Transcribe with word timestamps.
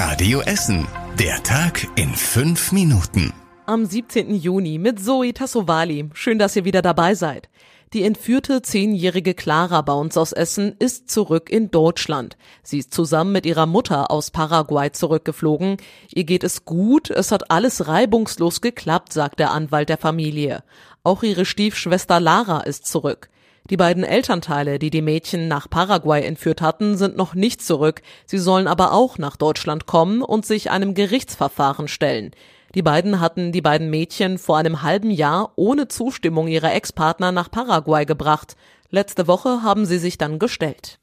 Radio 0.00 0.42
Essen. 0.42 0.86
Der 1.18 1.42
Tag 1.42 1.84
in 1.96 2.14
fünf 2.14 2.70
Minuten. 2.70 3.32
Am 3.66 3.84
17. 3.84 4.32
Juni 4.32 4.78
mit 4.78 5.04
Zoe 5.04 5.32
Tassovali. 5.32 6.10
Schön, 6.14 6.38
dass 6.38 6.54
ihr 6.54 6.64
wieder 6.64 6.82
dabei 6.82 7.16
seid. 7.16 7.48
Die 7.92 8.04
entführte 8.04 8.62
zehnjährige 8.62 9.34
Clara 9.34 9.82
bei 9.82 9.92
uns 9.92 10.16
aus 10.16 10.30
Essen 10.30 10.76
ist 10.78 11.10
zurück 11.10 11.50
in 11.50 11.72
Deutschland. 11.72 12.36
Sie 12.62 12.78
ist 12.78 12.94
zusammen 12.94 13.32
mit 13.32 13.44
ihrer 13.44 13.66
Mutter 13.66 14.12
aus 14.12 14.30
Paraguay 14.30 14.92
zurückgeflogen. 14.92 15.78
Ihr 16.14 16.22
geht 16.22 16.44
es 16.44 16.64
gut, 16.64 17.10
es 17.10 17.32
hat 17.32 17.50
alles 17.50 17.88
reibungslos 17.88 18.60
geklappt, 18.60 19.12
sagt 19.12 19.40
der 19.40 19.50
Anwalt 19.50 19.88
der 19.88 19.98
Familie. 19.98 20.62
Auch 21.02 21.24
ihre 21.24 21.44
Stiefschwester 21.44 22.20
Lara 22.20 22.60
ist 22.60 22.86
zurück. 22.86 23.30
Die 23.70 23.76
beiden 23.76 24.02
Elternteile, 24.02 24.78
die 24.78 24.88
die 24.88 25.02
Mädchen 25.02 25.46
nach 25.46 25.68
Paraguay 25.68 26.24
entführt 26.24 26.62
hatten, 26.62 26.96
sind 26.96 27.18
noch 27.18 27.34
nicht 27.34 27.62
zurück. 27.62 28.00
Sie 28.24 28.38
sollen 28.38 28.66
aber 28.66 28.92
auch 28.92 29.18
nach 29.18 29.36
Deutschland 29.36 29.84
kommen 29.84 30.22
und 30.22 30.46
sich 30.46 30.70
einem 30.70 30.94
Gerichtsverfahren 30.94 31.86
stellen. 31.86 32.30
Die 32.74 32.82
beiden 32.82 33.20
hatten 33.20 33.52
die 33.52 33.60
beiden 33.60 33.90
Mädchen 33.90 34.38
vor 34.38 34.56
einem 34.56 34.82
halben 34.82 35.10
Jahr 35.10 35.52
ohne 35.56 35.86
Zustimmung 35.88 36.48
ihrer 36.48 36.74
Ex-Partner 36.74 37.30
nach 37.30 37.50
Paraguay 37.50 38.06
gebracht. 38.06 38.56
Letzte 38.88 39.26
Woche 39.26 39.62
haben 39.62 39.84
sie 39.84 39.98
sich 39.98 40.16
dann 40.16 40.38
gestellt. 40.38 40.98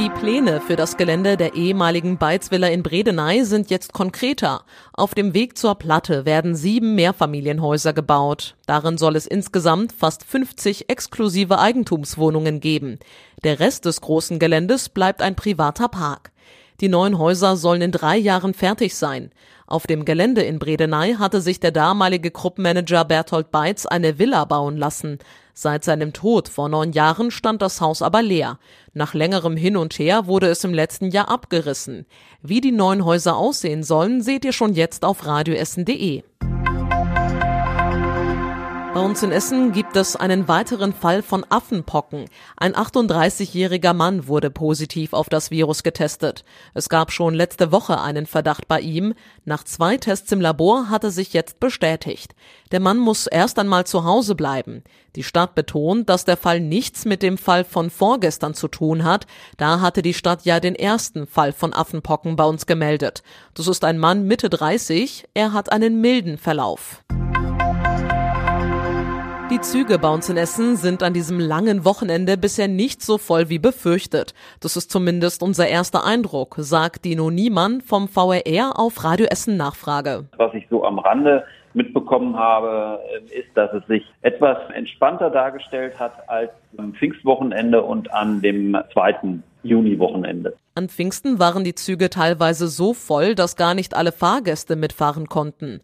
Die 0.00 0.08
Pläne 0.08 0.62
für 0.62 0.76
das 0.76 0.96
Gelände 0.96 1.36
der 1.36 1.52
ehemaligen 1.56 2.16
Beizvilla 2.16 2.68
in 2.68 2.82
Bredeney 2.82 3.44
sind 3.44 3.68
jetzt 3.68 3.92
konkreter. 3.92 4.64
Auf 4.94 5.14
dem 5.14 5.34
Weg 5.34 5.58
zur 5.58 5.74
Platte 5.74 6.24
werden 6.24 6.56
sieben 6.56 6.94
Mehrfamilienhäuser 6.94 7.92
gebaut. 7.92 8.56
Darin 8.64 8.96
soll 8.96 9.14
es 9.14 9.26
insgesamt 9.26 9.92
fast 9.92 10.24
50 10.24 10.88
exklusive 10.88 11.58
Eigentumswohnungen 11.58 12.60
geben. 12.60 12.98
Der 13.44 13.60
Rest 13.60 13.84
des 13.84 14.00
großen 14.00 14.38
Geländes 14.38 14.88
bleibt 14.88 15.20
ein 15.20 15.36
privater 15.36 15.88
Park. 15.88 16.32
Die 16.80 16.88
neuen 16.88 17.18
Häuser 17.18 17.56
sollen 17.56 17.82
in 17.82 17.92
drei 17.92 18.16
Jahren 18.16 18.54
fertig 18.54 18.94
sein. 18.94 19.30
Auf 19.66 19.86
dem 19.86 20.04
Gelände 20.04 20.42
in 20.42 20.58
Bredeney 20.58 21.16
hatte 21.18 21.40
sich 21.40 21.60
der 21.60 21.72
damalige 21.72 22.30
Gruppenmanager 22.30 23.04
Berthold 23.04 23.50
Beitz 23.50 23.84
eine 23.86 24.18
Villa 24.18 24.44
bauen 24.46 24.76
lassen. 24.76 25.18
Seit 25.52 25.84
seinem 25.84 26.14
Tod 26.14 26.48
vor 26.48 26.70
neun 26.70 26.92
Jahren 26.92 27.30
stand 27.30 27.60
das 27.60 27.82
Haus 27.82 28.00
aber 28.00 28.22
leer. 28.22 28.58
Nach 28.94 29.12
längerem 29.12 29.56
Hin 29.56 29.76
und 29.76 29.98
Her 29.98 30.26
wurde 30.26 30.48
es 30.48 30.64
im 30.64 30.72
letzten 30.72 31.10
Jahr 31.10 31.28
abgerissen. 31.28 32.06
Wie 32.42 32.62
die 32.62 32.72
neuen 32.72 33.04
Häuser 33.04 33.36
aussehen 33.36 33.82
sollen, 33.82 34.22
seht 34.22 34.46
ihr 34.46 34.52
schon 34.52 34.72
jetzt 34.72 35.04
auf 35.04 35.26
radioessen.de. 35.26 36.22
Bei 38.92 38.98
uns 38.98 39.22
in 39.22 39.30
Essen 39.30 39.70
gibt 39.70 39.94
es 39.94 40.16
einen 40.16 40.48
weiteren 40.48 40.92
Fall 40.92 41.22
von 41.22 41.46
Affenpocken. 41.48 42.24
Ein 42.56 42.74
38-jähriger 42.74 43.94
Mann 43.94 44.26
wurde 44.26 44.50
positiv 44.50 45.12
auf 45.12 45.28
das 45.28 45.52
Virus 45.52 45.84
getestet. 45.84 46.44
Es 46.74 46.88
gab 46.88 47.12
schon 47.12 47.32
letzte 47.34 47.70
Woche 47.70 48.00
einen 48.00 48.26
Verdacht 48.26 48.66
bei 48.66 48.80
ihm. 48.80 49.14
Nach 49.44 49.62
zwei 49.62 49.96
Tests 49.96 50.32
im 50.32 50.40
Labor 50.40 50.90
hat 50.90 51.04
er 51.04 51.12
sich 51.12 51.32
jetzt 51.32 51.60
bestätigt. 51.60 52.34
Der 52.72 52.80
Mann 52.80 52.98
muss 52.98 53.28
erst 53.28 53.60
einmal 53.60 53.86
zu 53.86 54.02
Hause 54.02 54.34
bleiben. 54.34 54.82
Die 55.14 55.22
Stadt 55.22 55.54
betont, 55.54 56.08
dass 56.08 56.24
der 56.24 56.36
Fall 56.36 56.58
nichts 56.58 57.04
mit 57.04 57.22
dem 57.22 57.38
Fall 57.38 57.62
von 57.62 57.90
vorgestern 57.90 58.54
zu 58.54 58.66
tun 58.66 59.04
hat. 59.04 59.28
Da 59.56 59.80
hatte 59.80 60.02
die 60.02 60.14
Stadt 60.14 60.44
ja 60.44 60.58
den 60.58 60.74
ersten 60.74 61.28
Fall 61.28 61.52
von 61.52 61.72
Affenpocken 61.72 62.34
bei 62.34 62.44
uns 62.44 62.66
gemeldet. 62.66 63.22
Das 63.54 63.68
ist 63.68 63.84
ein 63.84 63.98
Mann 63.98 64.26
Mitte 64.26 64.50
30. 64.50 65.28
Er 65.32 65.52
hat 65.52 65.70
einen 65.70 66.00
milden 66.00 66.38
Verlauf. 66.38 67.04
Die 69.50 69.60
Züge 69.60 69.98
bei 69.98 70.08
uns 70.08 70.28
in 70.28 70.36
Essen 70.36 70.76
sind 70.76 71.02
an 71.02 71.12
diesem 71.12 71.40
langen 71.40 71.84
Wochenende 71.84 72.38
bisher 72.38 72.68
nicht 72.68 73.02
so 73.02 73.18
voll 73.18 73.48
wie 73.48 73.58
befürchtet. 73.58 74.32
Das 74.60 74.76
ist 74.76 74.92
zumindest 74.92 75.42
unser 75.42 75.66
erster 75.66 76.04
Eindruck, 76.04 76.54
sagt 76.58 77.04
Dino 77.04 77.32
Niemann 77.32 77.80
vom 77.80 78.06
VRR 78.06 78.78
auf 78.78 79.02
Radio 79.02 79.26
Essen 79.26 79.56
Nachfrage. 79.56 80.28
Was 80.36 80.54
ich 80.54 80.68
so 80.70 80.84
am 80.84 81.00
Rande 81.00 81.44
mitbekommen 81.74 82.36
habe, 82.36 83.00
ist, 83.36 83.48
dass 83.56 83.72
es 83.72 83.84
sich 83.88 84.04
etwas 84.22 84.56
entspannter 84.72 85.30
dargestellt 85.30 85.98
hat 85.98 86.28
als 86.28 86.52
am 86.76 86.94
Pfingstwochenende 86.94 87.82
und 87.82 88.12
an 88.14 88.40
dem 88.42 88.78
zweiten 88.92 89.42
Juni-Wochenende. 89.64 90.54
An 90.76 90.88
Pfingsten 90.88 91.40
waren 91.40 91.64
die 91.64 91.74
Züge 91.74 92.08
teilweise 92.08 92.68
so 92.68 92.94
voll, 92.94 93.34
dass 93.34 93.56
gar 93.56 93.74
nicht 93.74 93.96
alle 93.96 94.12
Fahrgäste 94.12 94.76
mitfahren 94.76 95.26
konnten. 95.26 95.80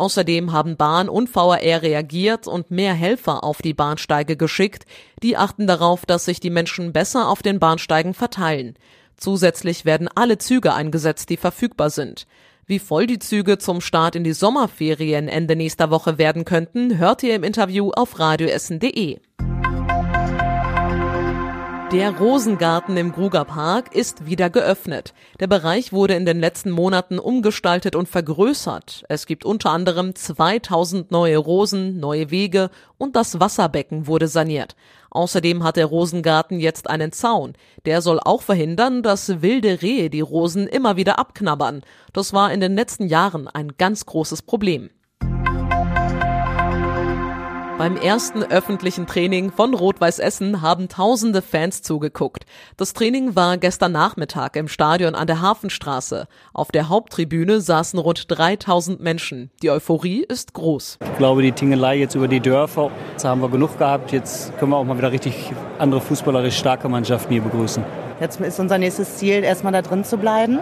Außerdem 0.00 0.52
haben 0.52 0.78
Bahn 0.78 1.10
und 1.10 1.28
VRR 1.28 1.82
reagiert 1.82 2.46
und 2.46 2.70
mehr 2.70 2.94
Helfer 2.94 3.44
auf 3.44 3.60
die 3.60 3.74
Bahnsteige 3.74 4.34
geschickt. 4.38 4.86
Die 5.22 5.36
achten 5.36 5.66
darauf, 5.66 6.06
dass 6.06 6.24
sich 6.24 6.40
die 6.40 6.48
Menschen 6.48 6.94
besser 6.94 7.28
auf 7.28 7.42
den 7.42 7.58
Bahnsteigen 7.58 8.14
verteilen. 8.14 8.76
Zusätzlich 9.18 9.84
werden 9.84 10.08
alle 10.14 10.38
Züge 10.38 10.72
eingesetzt, 10.72 11.28
die 11.28 11.36
verfügbar 11.36 11.90
sind. 11.90 12.26
Wie 12.64 12.78
voll 12.78 13.06
die 13.06 13.18
Züge 13.18 13.58
zum 13.58 13.82
Start 13.82 14.16
in 14.16 14.24
die 14.24 14.32
Sommerferien 14.32 15.28
Ende 15.28 15.54
nächster 15.54 15.90
Woche 15.90 16.16
werden 16.16 16.46
könnten, 16.46 16.96
hört 16.96 17.22
ihr 17.22 17.34
im 17.34 17.44
Interview 17.44 17.90
auf 17.90 18.18
radioessen.de. 18.18 19.18
Der 21.92 22.16
Rosengarten 22.16 22.96
im 22.96 23.10
Gruger 23.10 23.44
Park 23.44 23.96
ist 23.96 24.24
wieder 24.24 24.48
geöffnet. 24.48 25.12
Der 25.40 25.48
Bereich 25.48 25.92
wurde 25.92 26.14
in 26.14 26.24
den 26.24 26.38
letzten 26.38 26.70
Monaten 26.70 27.18
umgestaltet 27.18 27.96
und 27.96 28.08
vergrößert. 28.08 29.02
Es 29.08 29.26
gibt 29.26 29.44
unter 29.44 29.70
anderem 29.70 30.14
2000 30.14 31.10
neue 31.10 31.36
Rosen, 31.36 31.98
neue 31.98 32.30
Wege 32.30 32.70
und 32.96 33.16
das 33.16 33.40
Wasserbecken 33.40 34.06
wurde 34.06 34.28
saniert. 34.28 34.76
Außerdem 35.10 35.64
hat 35.64 35.74
der 35.74 35.86
Rosengarten 35.86 36.60
jetzt 36.60 36.88
einen 36.88 37.10
Zaun. 37.10 37.54
Der 37.86 38.02
soll 38.02 38.20
auch 38.20 38.42
verhindern, 38.42 39.02
dass 39.02 39.42
wilde 39.42 39.82
Rehe 39.82 40.10
die 40.10 40.20
Rosen 40.20 40.68
immer 40.68 40.96
wieder 40.96 41.18
abknabbern. 41.18 41.82
Das 42.12 42.32
war 42.32 42.52
in 42.52 42.60
den 42.60 42.76
letzten 42.76 43.08
Jahren 43.08 43.48
ein 43.48 43.72
ganz 43.78 44.06
großes 44.06 44.42
Problem. 44.42 44.90
Beim 47.80 47.96
ersten 47.96 48.42
öffentlichen 48.42 49.06
Training 49.06 49.50
von 49.50 49.72
Rot-Weiß 49.72 50.18
Essen 50.18 50.60
haben 50.60 50.90
tausende 50.90 51.40
Fans 51.40 51.80
zugeguckt. 51.80 52.44
Das 52.76 52.92
Training 52.92 53.36
war 53.36 53.56
gestern 53.56 53.92
Nachmittag 53.92 54.56
im 54.56 54.68
Stadion 54.68 55.14
an 55.14 55.26
der 55.26 55.40
Hafenstraße. 55.40 56.28
Auf 56.52 56.72
der 56.72 56.90
Haupttribüne 56.90 57.62
saßen 57.62 57.98
rund 57.98 58.26
3000 58.28 59.00
Menschen. 59.00 59.50
Die 59.62 59.70
Euphorie 59.70 60.22
ist 60.28 60.52
groß. 60.52 60.98
Ich 61.00 61.16
glaube, 61.16 61.40
die 61.40 61.52
Tingelei 61.52 61.96
jetzt 61.96 62.14
über 62.14 62.28
die 62.28 62.40
Dörfer, 62.40 62.90
jetzt 63.12 63.24
haben 63.24 63.40
wir 63.40 63.48
genug 63.48 63.78
gehabt. 63.78 64.12
Jetzt 64.12 64.54
können 64.58 64.72
wir 64.72 64.76
auch 64.76 64.84
mal 64.84 64.98
wieder 64.98 65.10
richtig 65.10 65.50
andere 65.78 66.02
fußballerisch 66.02 66.58
starke 66.58 66.86
Mannschaften 66.86 67.32
hier 67.32 67.40
begrüßen. 67.40 67.82
Jetzt 68.20 68.38
ist 68.42 68.60
unser 68.60 68.76
nächstes 68.76 69.16
Ziel, 69.16 69.42
erstmal 69.42 69.72
da 69.72 69.80
drin 69.80 70.04
zu 70.04 70.18
bleiben. 70.18 70.58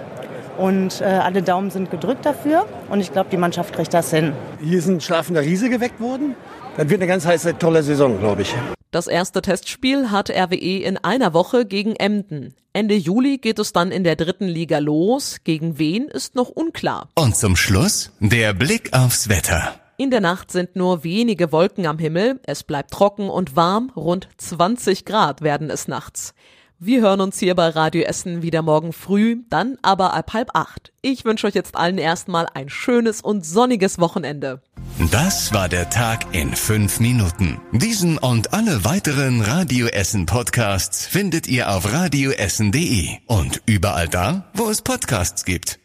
Und 0.59 1.01
äh, 1.01 1.05
alle 1.05 1.43
Daumen 1.43 1.71
sind 1.71 1.91
gedrückt 1.91 2.27
dafür. 2.27 2.67
Und 2.91 3.01
ich 3.01 3.13
glaube, 3.13 3.31
die 3.31 3.37
Mannschaft 3.37 3.73
kriegt 3.73 3.95
das 3.95 4.11
hin. 4.11 4.33
Hier 4.61 4.79
ist 4.79 4.89
ein 4.89 5.01
schlafender 5.01 5.43
Riese 5.43 5.71
geweckt 5.71 6.01
worden. 6.01 6.35
Das 6.77 6.89
wird 6.89 7.01
eine 7.01 7.09
ganz 7.09 7.25
heiße, 7.25 7.59
tolle 7.59 7.83
Saison, 7.83 8.19
glaube 8.19 8.43
ich. 8.43 8.55
Das 8.91 9.07
erste 9.07 9.43
Testspiel 9.43 10.11
hat 10.11 10.31
RWE 10.31 10.83
in 10.83 10.97
einer 10.97 11.35
Woche 11.35 11.67
gegen 11.67 11.95
Emden. 11.95 12.55
Ende 12.73 12.95
Juli 12.95 13.39
geht 13.39 13.59
es 13.59 13.73
dann 13.73 13.91
in 13.91 14.03
der 14.03 14.17
dritten 14.17 14.47
Liga 14.49 14.79
los. 14.79 15.39
Gegen 15.45 15.79
wen 15.79 16.05
ist 16.09 16.35
noch 16.35 16.49
unklar. 16.49 17.09
Und 17.15 17.37
zum 17.37 17.55
Schluss 17.55 18.13
der 18.21 18.55
Blick 18.55 18.93
aufs 18.93 19.29
Wetter. 19.29 19.75
In 19.97 20.11
der 20.11 20.21
Nacht 20.21 20.53
sind 20.53 20.77
nur 20.77 21.03
wenige 21.03 21.51
Wolken 21.51 21.85
am 21.87 21.99
Himmel. 21.99 22.41
Es 22.45 22.63
bleibt 22.63 22.93
trocken 22.93 23.29
und 23.29 23.57
warm. 23.57 23.91
Rund 23.97 24.29
20 24.39 25.05
Grad 25.05 25.43
werden 25.43 25.71
es 25.71 25.89
nachts. 25.89 26.35
Wir 26.81 27.01
hören 27.01 27.21
uns 27.21 27.41
hier 27.41 27.57
bei 27.57 27.71
Radio 27.71 28.03
Essen 28.03 28.41
wieder 28.43 28.63
morgen 28.63 28.93
früh, 28.93 29.39
dann 29.51 29.79
aber 29.83 30.15
ab 30.15 30.33
halb 30.33 30.51
acht. 30.55 30.93
Ich 31.03 31.25
wünsche 31.25 31.49
euch 31.49 31.55
jetzt 31.55 31.75
allen 31.75 31.99
erstmal 31.99 32.47
ein 32.55 32.69
schönes 32.69 33.21
und 33.21 33.45
sonniges 33.45 33.99
Wochenende. 33.99 34.63
Das 35.11 35.53
war 35.53 35.69
der 35.69 35.91
Tag 35.91 36.33
in 36.37 36.55
fünf 36.55 37.01
Minuten. 37.01 37.61
Diesen 37.73 38.17
und 38.17 38.55
alle 38.55 38.85
weiteren 38.85 39.41
Radio 39.41 39.89
Essen 39.89 40.27
Podcasts 40.27 41.05
findet 41.05 41.49
ihr 41.49 41.69
auf 41.73 41.93
radioessen.de 41.93 43.09
und 43.27 43.61
überall 43.67 44.07
da, 44.07 44.45
wo 44.55 44.71
es 44.71 44.81
Podcasts 44.81 45.45
gibt. 45.45 45.81